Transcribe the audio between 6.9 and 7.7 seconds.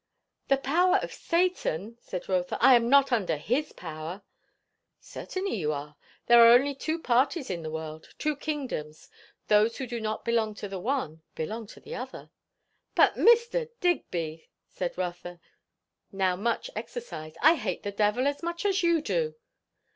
parties in the